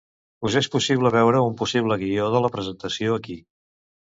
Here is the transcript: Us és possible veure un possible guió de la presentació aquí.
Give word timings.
Us 0.47 0.55
és 0.61 0.69
possible 0.75 1.11
veure 1.15 1.41
un 1.49 1.53
possible 1.59 1.99
guió 2.05 2.31
de 2.37 2.43
la 2.47 2.53
presentació 2.57 3.21
aquí. 3.21 3.39